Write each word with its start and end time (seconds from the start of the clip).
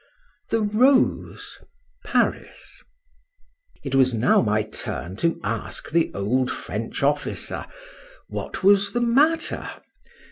THE 0.49 0.61
ROSE. 0.61 1.59
PARIS. 2.05 2.81
IT 3.83 3.93
was 3.93 4.15
now 4.15 4.41
my 4.41 4.63
turn 4.63 5.15
to 5.17 5.39
ask 5.43 5.91
the 5.91 6.09
old 6.15 6.49
French 6.49 7.03
officer 7.03 7.65
"What 8.27 8.63
was 8.63 8.93
the 8.93 9.01
matter?" 9.01 9.69